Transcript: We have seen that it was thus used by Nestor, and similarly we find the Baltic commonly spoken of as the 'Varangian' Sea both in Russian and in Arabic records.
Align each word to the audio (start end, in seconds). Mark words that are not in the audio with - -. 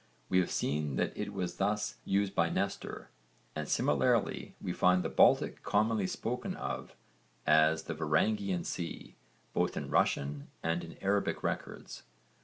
We 0.29 0.39
have 0.39 0.49
seen 0.49 0.95
that 0.95 1.15
it 1.15 1.31
was 1.31 1.57
thus 1.57 1.97
used 2.05 2.33
by 2.33 2.49
Nestor, 2.49 3.11
and 3.55 3.69
similarly 3.69 4.55
we 4.59 4.73
find 4.73 5.03
the 5.03 5.09
Baltic 5.09 5.61
commonly 5.61 6.07
spoken 6.07 6.55
of 6.55 6.95
as 7.45 7.83
the 7.83 7.93
'Varangian' 7.93 8.63
Sea 8.65 9.15
both 9.53 9.77
in 9.77 9.91
Russian 9.91 10.47
and 10.63 10.83
in 10.83 10.97
Arabic 11.03 11.43
records. 11.43 12.01